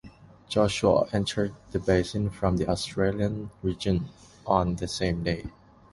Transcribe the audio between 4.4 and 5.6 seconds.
on the same day.